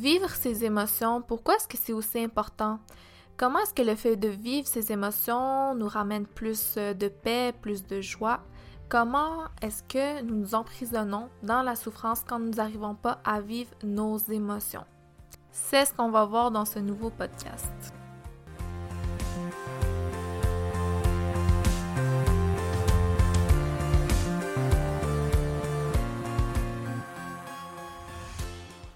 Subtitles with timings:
[0.00, 2.78] Vivre ses émotions, pourquoi est-ce que c'est aussi important?
[3.36, 7.86] Comment est-ce que le fait de vivre ses émotions nous ramène plus de paix, plus
[7.86, 8.40] de joie?
[8.88, 13.72] Comment est-ce que nous nous emprisonnons dans la souffrance quand nous n'arrivons pas à vivre
[13.84, 14.86] nos émotions?
[15.50, 17.92] C'est ce qu'on va voir dans ce nouveau podcast.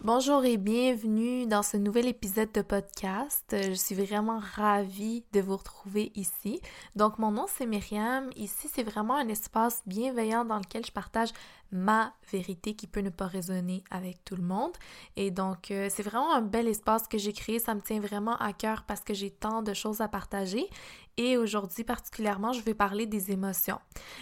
[0.05, 3.47] Bonjour et bienvenue dans ce nouvel épisode de podcast.
[3.59, 6.61] Je suis vraiment ravie de vous retrouver ici.
[6.95, 8.28] Donc mon nom c'est Myriam.
[8.37, 11.30] Ici c'est vraiment un espace bienveillant dans lequel je partage
[11.73, 14.73] ma vérité qui peut ne pas résonner avec tout le monde.
[15.16, 17.59] Et donc euh, c'est vraiment un bel espace que j'ai créé.
[17.59, 20.69] Ça me tient vraiment à cœur parce que j'ai tant de choses à partager
[21.16, 23.78] et aujourd'hui particulièrement, je vais parler des émotions.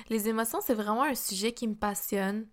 [0.09, 2.47] Les émotions, c'est vraiment un sujet qui me passionne.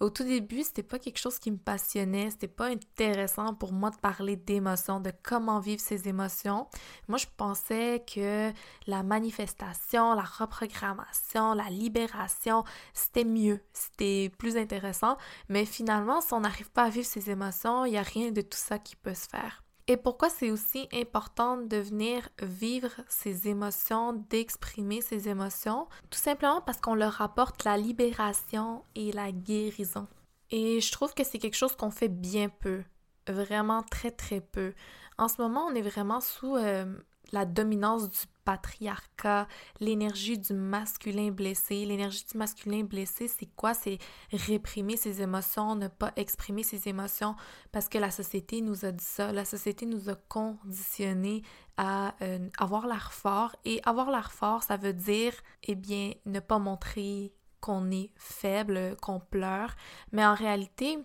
[0.00, 3.90] Au tout début, c'était pas quelque chose qui me passionnait, c'était pas intéressant pour moi
[3.90, 6.66] de parler d'émotions, de comment vivre ces émotions.
[7.08, 8.52] Moi, je pensais que
[8.86, 15.16] la manifestation, la reprogrammation, la libération, c'était mieux, c'était plus intéressant,
[15.48, 18.40] mais finalement, si on n'arrive pas à vivre ces émotions, il n'y a rien de
[18.40, 19.65] tout ça qui peut se faire.
[19.88, 25.86] Et pourquoi c'est aussi important de venir vivre ses émotions, d'exprimer ses émotions?
[26.10, 30.08] Tout simplement parce qu'on leur apporte la libération et la guérison.
[30.50, 32.82] Et je trouve que c'est quelque chose qu'on fait bien peu,
[33.28, 34.74] vraiment très très peu.
[35.18, 36.84] En ce moment, on est vraiment sous euh,
[37.32, 39.48] la dominance du patriarcat,
[39.80, 41.84] l'énergie du masculin blessé.
[41.84, 43.74] L'énergie du masculin blessé, c'est quoi?
[43.74, 43.98] C'est
[44.32, 47.34] réprimer ses émotions, ne pas exprimer ses émotions
[47.72, 49.32] parce que la société nous a dit ça.
[49.32, 51.42] La société nous a conditionnés
[51.76, 56.40] à euh, avoir l'air fort et avoir l'air fort, ça veut dire, eh bien, ne
[56.40, 59.74] pas montrer qu'on est faible, qu'on pleure,
[60.12, 60.98] mais en réalité,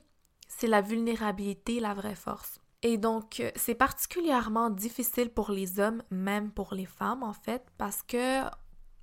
[0.48, 2.61] c'est la vulnérabilité, la vraie force.
[2.84, 7.64] Et donc, euh, c'est particulièrement difficile pour les hommes, même pour les femmes en fait,
[7.78, 8.44] parce que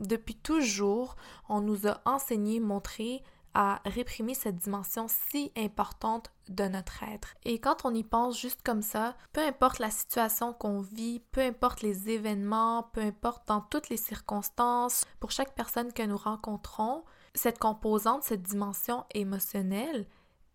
[0.00, 1.16] depuis toujours,
[1.48, 3.22] on nous a enseigné, montré
[3.54, 7.34] à réprimer cette dimension si importante de notre être.
[7.44, 11.40] Et quand on y pense juste comme ça, peu importe la situation qu'on vit, peu
[11.40, 17.04] importe les événements, peu importe dans toutes les circonstances, pour chaque personne que nous rencontrons,
[17.34, 20.06] cette composante, cette dimension émotionnelle,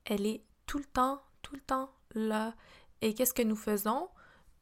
[0.06, 2.53] elle est tout le temps, tout le temps là.
[3.03, 4.08] Et qu'est-ce que nous faisons?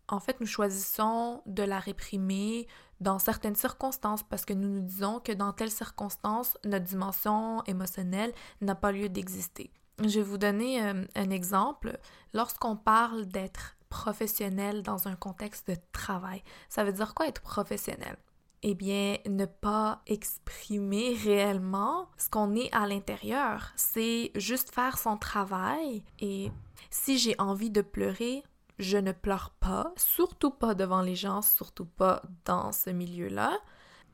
[0.07, 2.67] En fait, nous choisissons de la réprimer
[2.99, 8.33] dans certaines circonstances parce que nous nous disons que dans telles circonstances, notre dimension émotionnelle
[8.59, 9.69] n'a pas lieu d'exister.
[9.99, 11.99] Je vais vous donner euh, un exemple.
[12.33, 18.17] Lorsqu'on parle d'être professionnel dans un contexte de travail, ça veut dire quoi être professionnel?
[18.63, 23.71] eh bien, ne pas exprimer réellement ce qu'on est à l'intérieur.
[23.75, 26.51] C'est juste faire son travail et
[26.89, 28.43] si j'ai envie de pleurer,
[28.79, 33.57] je ne pleure pas, surtout pas devant les gens, surtout pas dans ce milieu-là.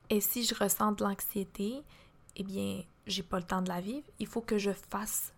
[0.09, 1.83] Et si je ressens de l'anxiété,
[2.35, 5.33] eh bien, j'ai pas le temps de la vivre, il faut que je fasse.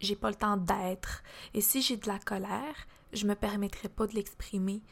[0.00, 1.22] J'ai pas le temps d'être.
[1.54, 2.74] Et si j'ai de la colère,
[3.12, 4.82] je me permettrai pas de l'exprimer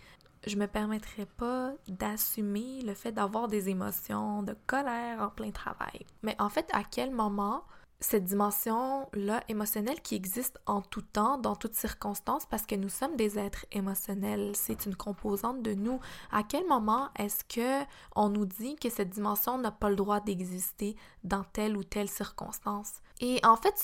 [0.47, 6.05] je me permettrais pas d'assumer le fait d'avoir des émotions de colère en plein travail.
[6.23, 7.65] Mais en fait, à quel moment
[8.03, 13.17] cette dimension-là émotionnelle qui existe en tout temps, dans toutes circonstances, parce que nous sommes
[13.17, 16.01] des êtres émotionnels, c'est une composante de nous.
[16.33, 17.85] À quel moment est-ce que
[18.17, 22.09] on nous dit que cette dimension n'a pas le droit d'exister dans telle ou telle
[22.09, 22.95] circonstance?
[23.21, 23.79] Et en fait,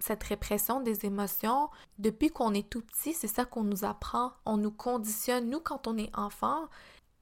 [0.00, 4.32] cette répression des émotions, depuis qu'on est tout petit, c'est ça qu'on nous apprend.
[4.44, 5.48] On nous conditionne.
[5.48, 6.66] Nous, quand on est enfant,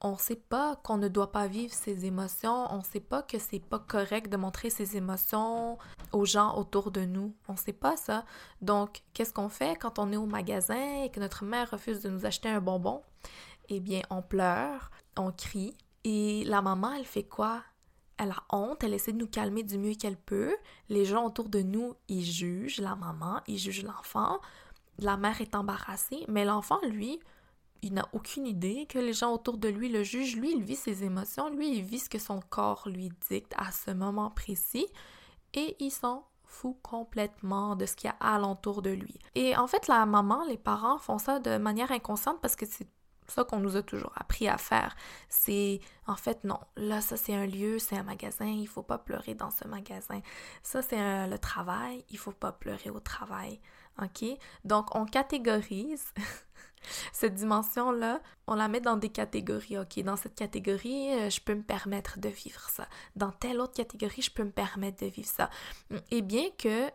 [0.01, 3.59] on sait pas qu'on ne doit pas vivre ses émotions, on sait pas que c'est
[3.59, 5.77] pas correct de montrer ses émotions
[6.11, 7.33] aux gens autour de nous.
[7.47, 8.25] On sait pas ça.
[8.61, 12.09] Donc, qu'est-ce qu'on fait quand on est au magasin et que notre mère refuse de
[12.09, 13.01] nous acheter un bonbon?
[13.69, 17.63] Eh bien, on pleure, on crie et la maman, elle fait quoi?
[18.17, 20.55] Elle a honte, elle essaie de nous calmer du mieux qu'elle peut.
[20.87, 24.39] Les gens autour de nous, ils jugent la maman, ils jugent l'enfant.
[24.99, 27.19] La mère est embarrassée, mais l'enfant, lui,
[27.85, 30.37] il n'a aucune idée que les gens autour de lui le jugent.
[30.37, 33.71] Lui, il vit ses émotions, lui, il vit ce que son corps lui dicte à
[33.71, 34.87] ce moment précis
[35.53, 39.19] et il s'en fout complètement de ce qu'il y a alentour de lui.
[39.35, 42.87] Et en fait, la maman, les parents font ça de manière inconsciente parce que c'est
[43.27, 44.95] ça qu'on nous a toujours appris à faire.
[45.29, 48.97] C'est en fait non, là ça c'est un lieu, c'est un magasin, il faut pas
[48.97, 50.21] pleurer dans ce magasin.
[50.63, 53.59] Ça c'est le travail, il faut pas pleurer au travail.
[54.01, 54.25] OK?
[54.63, 56.13] Donc on catégorise
[57.13, 59.77] cette dimension-là, on la met dans des catégories.
[59.77, 62.87] OK, dans cette catégorie, euh, je peux me permettre de vivre ça.
[63.15, 65.49] Dans telle autre catégorie, je peux me permettre de vivre ça.
[66.11, 66.89] Et bien que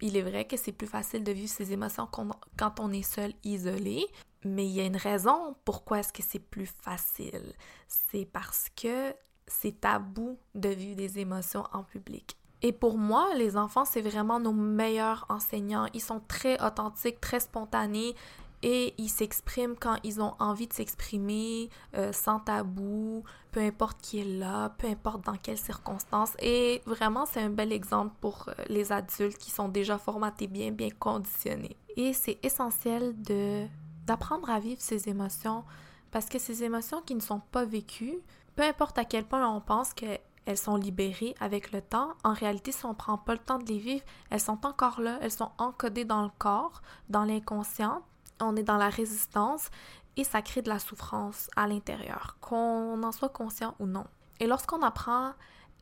[0.00, 2.08] Il est vrai que c'est plus facile de vivre ses émotions
[2.56, 4.04] quand on est seul, isolé,
[4.44, 7.54] mais il y a une raison pourquoi est-ce que c'est plus facile.
[7.88, 9.14] C'est parce que
[9.46, 12.36] c'est tabou de vivre des émotions en public.
[12.62, 15.86] Et pour moi, les enfants, c'est vraiment nos meilleurs enseignants.
[15.92, 18.14] Ils sont très authentiques, très spontanés
[18.62, 24.20] et ils s'expriment quand ils ont envie de s'exprimer, euh, sans tabou, peu importe qui
[24.20, 26.32] est là, peu importe dans quelles circonstances.
[26.40, 30.70] Et vraiment, c'est un bel exemple pour euh, les adultes qui sont déjà formatés bien,
[30.70, 31.76] bien conditionnés.
[31.98, 33.66] Et c'est essentiel de
[34.06, 35.64] d'apprendre à vivre ces émotions
[36.10, 38.18] parce que ces émotions qui ne sont pas vécues,
[38.54, 40.20] peu importe à quel point on pense qu'elles
[40.56, 43.66] sont libérées avec le temps, en réalité, si on ne prend pas le temps de
[43.66, 48.02] les vivre, elles sont encore là, elles sont encodées dans le corps, dans l'inconscient,
[48.40, 49.70] on est dans la résistance
[50.16, 54.06] et ça crée de la souffrance à l'intérieur, qu'on en soit conscient ou non.
[54.40, 55.32] Et lorsqu'on apprend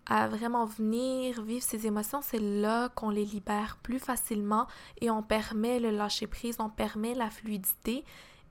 [0.07, 4.67] à vraiment venir vivre ces émotions, c'est là qu'on les libère plus facilement
[5.01, 8.05] et on permet le lâcher prise, on permet la fluidité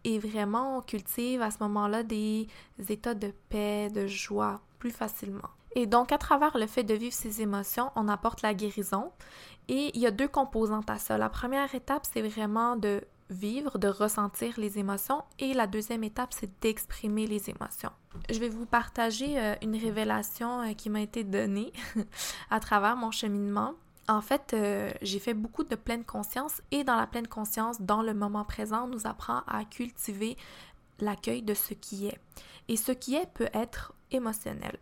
[0.04, 2.48] et vraiment on cultive à ce moment-là des
[2.90, 5.50] états de paix, de joie plus facilement.
[5.76, 9.12] Et donc à travers le fait de vivre ces émotions, on apporte la guérison
[9.68, 11.18] et il y a deux composantes à ça.
[11.18, 13.02] La première étape, c'est vraiment de
[13.32, 15.24] vivre, de ressentir les émotions.
[15.40, 17.92] Et la deuxième étape, c'est d'exprimer les émotions.
[18.30, 21.72] Je vais vous partager euh, une révélation euh, qui m'a été donnée
[22.50, 23.74] à travers mon cheminement.
[24.08, 28.02] En fait, euh, j'ai fait beaucoup de pleine conscience et dans la pleine conscience, dans
[28.02, 30.38] le moment présent, on nous apprend à cultiver
[31.00, 32.20] l'accueil de ce qui est.
[32.68, 34.78] Et ce qui est peut être émotionnel.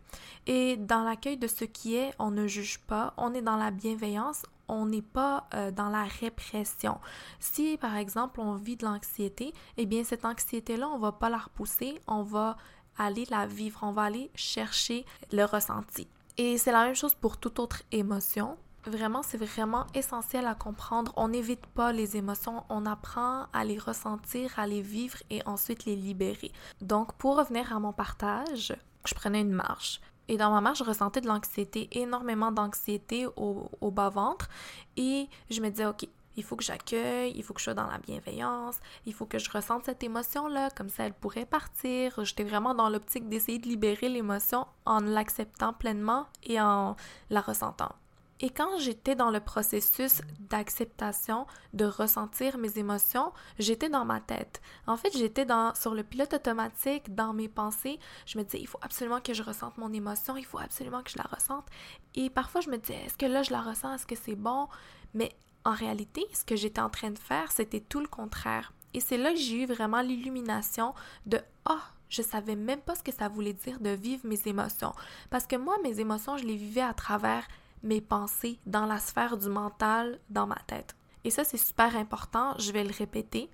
[0.46, 3.70] Et dans l'accueil de ce qui est, on ne juge pas, on est dans la
[3.70, 6.98] bienveillance, on n'est pas euh, dans la répression.
[7.38, 11.38] Si par exemple on vit de l'anxiété, eh bien cette anxiété-là, on va pas la
[11.38, 12.56] repousser, on va
[12.96, 16.06] aller la vivre, on va aller chercher le ressenti.
[16.36, 18.56] Et c'est la même chose pour toute autre émotion.
[18.86, 21.12] Vraiment, c'est vraiment essentiel à comprendre.
[21.16, 25.84] On n'évite pas les émotions, on apprend à les ressentir, à les vivre et ensuite
[25.84, 26.50] les libérer.
[26.80, 28.74] Donc, pour revenir à mon partage,
[29.04, 30.00] je prenais une marche.
[30.28, 34.48] Et dans ma marche, je ressentais de l'anxiété, énormément d'anxiété au, bas-ventre.
[34.96, 37.86] Et je me disais, OK, il faut que j'accueille, il faut que je sois dans
[37.86, 42.24] la bienveillance, il faut que je ressente cette émotion-là, comme ça elle pourrait partir.
[42.24, 46.96] J'étais vraiment dans l'optique d'essayer de libérer l'émotion en l'acceptant pleinement et en
[47.30, 47.92] la ressentant.
[48.42, 54.62] Et quand j'étais dans le processus d'acceptation, de ressentir mes émotions, j'étais dans ma tête.
[54.86, 57.98] En fait, j'étais sur le pilote automatique, dans mes pensées.
[58.24, 61.10] Je me disais, il faut absolument que je ressente mon émotion, il faut absolument que
[61.10, 61.66] je la ressente.
[62.14, 64.68] Et parfois, je me disais, est-ce que là, je la ressens, est-ce que c'est bon?
[65.12, 68.72] Mais en réalité, ce que j'étais en train de faire, c'était tout le contraire.
[68.94, 70.94] Et c'est là que j'ai eu vraiment l'illumination
[71.26, 74.40] de, ah, oh, je savais même pas ce que ça voulait dire de vivre mes
[74.46, 74.94] émotions.
[75.28, 77.46] Parce que moi, mes émotions, je les vivais à travers
[77.82, 80.94] mes pensées dans la sphère du mental dans ma tête.
[81.24, 83.50] Et ça, c'est super important, je vais le répéter.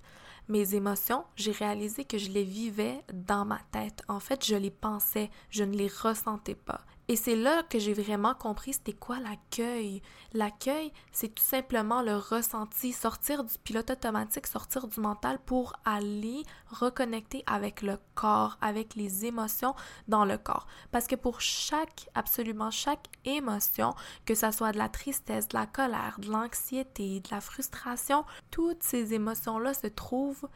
[0.47, 4.01] Mes émotions, j'ai réalisé que je les vivais dans ma tête.
[4.07, 6.81] En fait, je les pensais, je ne les ressentais pas.
[7.09, 10.01] Et c'est là que j'ai vraiment compris c'était quoi l'accueil.
[10.33, 16.43] L'accueil, c'est tout simplement le ressenti, sortir du pilote automatique, sortir du mental pour aller
[16.69, 19.73] reconnecter avec le corps, avec les émotions
[20.09, 20.67] dans le corps.
[20.91, 23.93] Parce que pour chaque, absolument chaque émotion,
[24.25, 28.83] que ça soit de la tristesse, de la colère, de l'anxiété, de la frustration, toutes
[28.83, 30.49] ces émotions-là se trouvent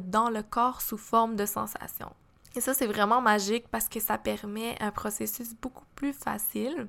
[0.00, 2.14] dans le corps sous forme de sensations.
[2.56, 6.88] Et ça, c'est vraiment magique parce que ça permet un processus beaucoup plus facile.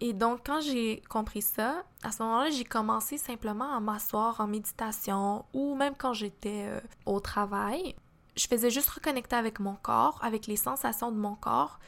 [0.00, 4.46] Et donc, quand j'ai compris ça, à ce moment-là, j'ai commencé simplement à m'asseoir en
[4.46, 7.94] méditation ou même quand j'étais euh, au travail.
[8.36, 11.78] Je faisais juste reconnecter avec mon corps, avec les sensations de mon corps.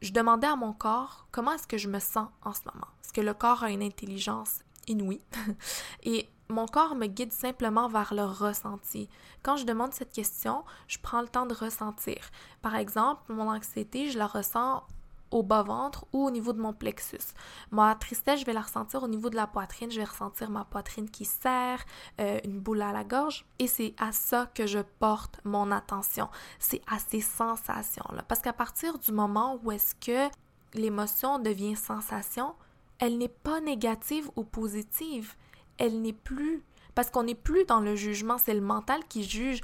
[0.00, 2.88] Je demandais à mon corps comment est-ce que je me sens en ce moment.
[3.02, 5.22] Est-ce que le corps a une intelligence inouïe?
[6.02, 9.08] Et mon corps me guide simplement vers le ressenti.
[9.42, 12.30] Quand je demande cette question, je prends le temps de ressentir.
[12.62, 14.82] Par exemple, mon anxiété, je la ressens
[15.30, 17.34] au bas-ventre ou au niveau de mon plexus.
[17.70, 19.90] Ma tristesse, je vais la ressentir au niveau de la poitrine.
[19.90, 21.84] Je vais ressentir ma poitrine qui serre,
[22.20, 23.44] euh, une boule à la gorge.
[23.58, 26.28] Et c'est à ça que je porte mon attention.
[26.60, 28.22] C'est à ces sensations-là.
[28.28, 30.32] Parce qu'à partir du moment où est-ce que
[30.74, 32.54] l'émotion devient sensation,
[33.00, 35.34] elle n'est pas négative ou positive
[35.78, 36.62] elle n'est plus.
[36.94, 39.60] Parce qu'on n'est plus dans le jugement, c'est le mental qui juge.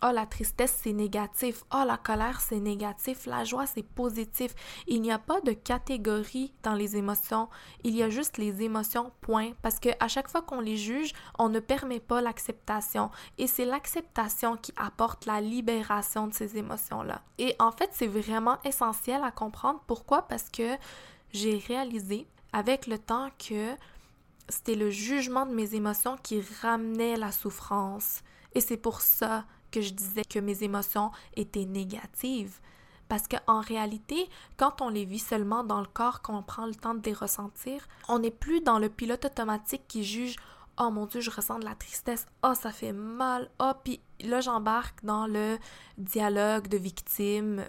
[0.00, 1.64] Oh, la tristesse, c'est négatif.
[1.74, 3.26] Oh, la colère, c'est négatif.
[3.26, 4.54] La joie, c'est positif.
[4.86, 7.48] Il n'y a pas de catégorie dans les émotions.
[7.82, 9.50] Il y a juste les émotions, point.
[9.60, 13.10] Parce que à chaque fois qu'on les juge, on ne permet pas l'acceptation.
[13.38, 17.22] Et c'est l'acceptation qui apporte la libération de ces émotions-là.
[17.38, 19.82] Et en fait, c'est vraiment essentiel à comprendre.
[19.88, 20.22] Pourquoi?
[20.28, 20.76] Parce que
[21.32, 23.74] j'ai réalisé avec le temps que
[24.48, 28.22] c'était le jugement de mes émotions qui ramenait la souffrance.
[28.54, 32.60] Et c'est pour ça que je disais que mes émotions étaient négatives.
[33.08, 36.94] Parce qu'en réalité, quand on les vit seulement dans le corps, qu'on prend le temps
[36.94, 40.36] de les ressentir, on n'est plus dans le pilote automatique qui juge
[40.80, 42.26] Oh mon Dieu, je ressens de la tristesse.
[42.44, 43.50] Oh, ça fait mal.
[43.58, 45.58] Oh, puis là, j'embarque dans le
[45.96, 47.64] dialogue de victime.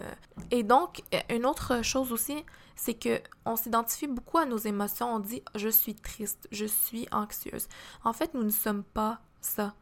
[0.52, 2.44] Et donc, une autre chose aussi,
[2.80, 5.14] c'est que on s'identifie beaucoup à nos émotions.
[5.14, 7.68] On dit je suis triste, je suis anxieuse.
[8.04, 9.74] En fait, nous ne sommes pas ça.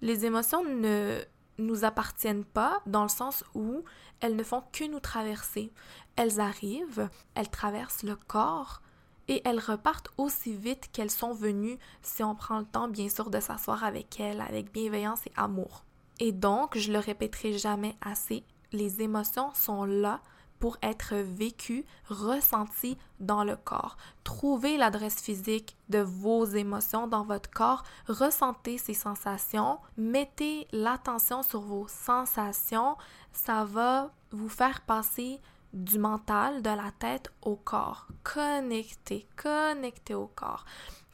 [0.00, 1.20] Les émotions ne
[1.58, 3.84] nous appartiennent pas dans le sens où
[4.18, 5.70] elles ne font que nous traverser.
[6.16, 8.82] Elles arrivent, elles traversent le corps,
[9.28, 13.30] et elles repartent aussi vite qu'elles sont venues si on prend le temps, bien sûr,
[13.30, 15.84] de s'asseoir avec elles avec bienveillance et amour.
[16.18, 20.20] Et donc, je le répéterai jamais assez, les émotions sont là
[20.62, 23.96] pour être vécues, ressenties dans le corps.
[24.22, 31.62] Trouvez l'adresse physique de vos émotions dans votre corps, ressentez ces sensations, mettez l'attention sur
[31.62, 32.96] vos sensations,
[33.32, 35.40] ça va vous faire passer
[35.72, 38.06] du mental, de la tête au corps.
[38.22, 40.64] Connecté, connecté au corps.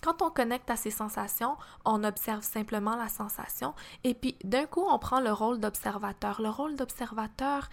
[0.02, 3.72] Quand on connecte à ces sensations, on observe simplement la sensation
[4.04, 6.42] et puis d'un coup, on prend le rôle d'observateur.
[6.42, 7.70] Le rôle d'observateur,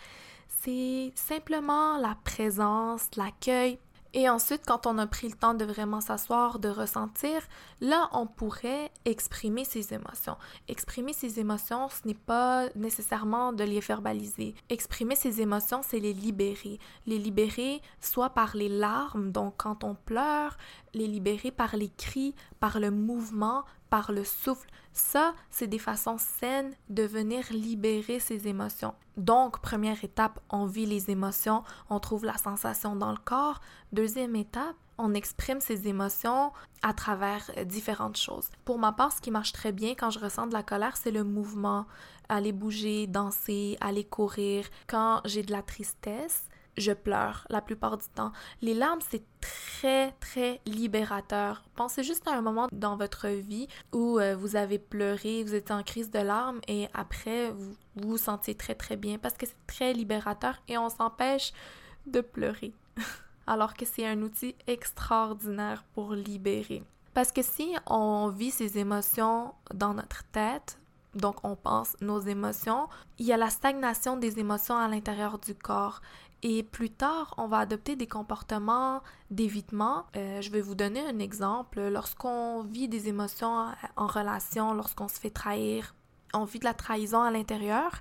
[0.48, 3.80] c'est simplement la présence, l'accueil,
[4.18, 7.42] et ensuite, quand on a pris le temps de vraiment s'asseoir, de ressentir,
[7.82, 10.38] là, on pourrait exprimer ses émotions.
[10.70, 14.56] Exprimer ses émotions, ce n'est pas nécessairement de les verbaliser.
[14.70, 16.80] Exprimer ses émotions, c'est les libérer.
[17.06, 20.56] Les libérer soit par les larmes, donc quand on pleure,
[20.94, 24.70] les libérer par les cris, par le mouvement, par le souffle.
[24.94, 28.94] Ça, c'est des façons saines de venir libérer ses émotions.
[29.18, 33.60] Donc, première étape, on vit les émotions, on trouve la sensation dans le corps.
[33.92, 36.51] Deuxième étape, on exprime ses émotions
[36.82, 38.50] à travers euh, différentes choses.
[38.63, 41.12] Pour ma part, ce qui marche très bien quand je ressens de la colère, c'est
[41.12, 41.86] le mouvement,
[42.30, 44.65] aller bouger, danser, aller courir.
[44.88, 46.46] Quand j'ai de la tristesse,
[46.77, 48.32] je pleure la plupart du temps.
[48.62, 51.63] Les larmes, c'est très, très libérateur.
[51.75, 55.75] Pensez juste à un moment dans votre vie où euh, vous avez pleuré, vous étiez
[55.75, 59.67] en crise de larmes et après, vous vous, sentiez très, très bien parce que c'est
[59.67, 61.53] très libérateur et on s'empêche
[62.05, 62.74] de pleurer.
[63.48, 66.84] Alors que c'est un outil extraordinaire pour libérer.
[67.13, 70.77] Parce que si on vit ces émotions dans notre tête,
[71.15, 72.89] donc on pense nos émotions,
[73.20, 76.01] il y a la stagnation des émotions à l'intérieur du corps.
[76.48, 80.06] Et plus tard, on va adopter des comportements d'évitement.
[80.16, 81.82] Euh, je vais vous donner un exemple.
[81.90, 85.96] Lorsqu'on vit des émotions en relation, lorsqu'on se fait trahir,
[86.36, 88.00] on vit de la trahison à l'intérieur,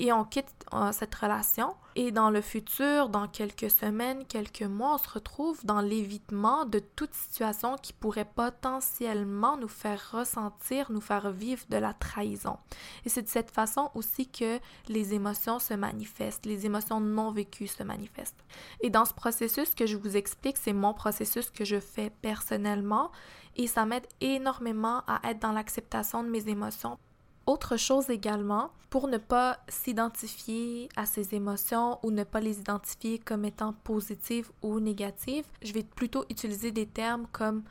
[0.00, 1.74] et on quitte euh, cette relation.
[1.94, 6.78] Et dans le futur, dans quelques semaines, quelques mois, on se retrouve dans l'évitement de
[6.78, 12.56] toute situation qui pourrait potentiellement nous faire ressentir, nous faire vivre de la trahison.
[13.04, 17.66] Et c'est de cette façon aussi que les émotions se manifestent, les émotions non vécues
[17.66, 18.42] se manifestent.
[18.80, 23.10] Et dans ce processus que je vous explique, c'est mon processus que je fais personnellement
[23.56, 26.98] et ça m'aide énormément à être dans l'acceptation de mes émotions
[27.46, 33.18] autre chose également, pour ne pas s'identifier à ces émotions ou ne pas les identifier
[33.18, 37.62] comme étant positives ou négatives, je vais plutôt utiliser des termes comme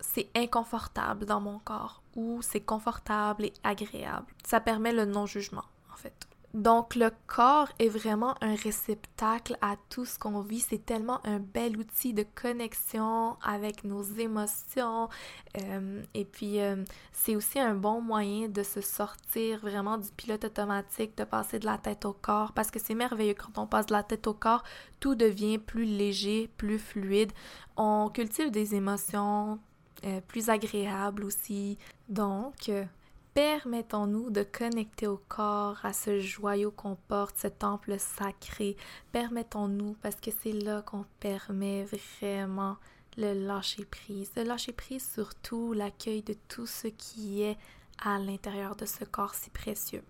[0.00, 4.26] c'est inconfortable dans mon corps ou c'est confortable et agréable.
[4.44, 6.26] Ça permet le non-jugement en fait.
[6.56, 10.60] Donc le corps est vraiment un réceptacle à tout ce qu'on vit.
[10.60, 15.10] C'est tellement un bel outil de connexion avec nos émotions.
[15.58, 16.82] Euh, et puis euh,
[17.12, 21.66] c'est aussi un bon moyen de se sortir vraiment du pilote automatique, de passer de
[21.66, 22.54] la tête au corps.
[22.54, 24.64] Parce que c'est merveilleux quand on passe de la tête au corps,
[24.98, 27.32] tout devient plus léger, plus fluide.
[27.76, 29.58] On cultive des émotions
[30.06, 31.76] euh, plus agréables aussi.
[32.08, 32.70] Donc
[33.36, 38.78] Permettons-nous de connecter au corps, à ce joyau qu'on porte, ce temple sacré.
[39.12, 42.78] Permettons-nous, parce que c'est là qu'on permet vraiment
[43.18, 44.30] le lâcher prise.
[44.36, 47.58] Le lâcher prise surtout l'accueil de tout ce qui est
[48.02, 50.02] à l'intérieur de ce corps si précieux.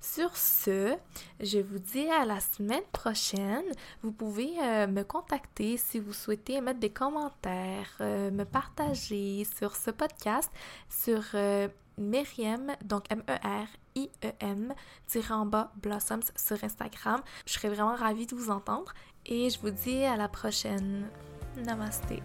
[0.00, 0.94] Sur ce,
[1.40, 3.66] je vous dis à la semaine prochaine.
[4.02, 9.74] Vous pouvez euh, me contacter si vous souhaitez mettre des commentaires, euh, me partager sur
[9.74, 10.50] ce podcast,
[10.88, 11.66] sur euh,
[11.98, 14.74] Myriam, donc M-E-R-I-E-M,
[15.06, 17.20] tiré en bas Blossoms sur Instagram.
[17.46, 18.92] Je serais vraiment ravie de vous entendre
[19.26, 21.08] et je vous dis à la prochaine.
[21.56, 22.22] Namasté.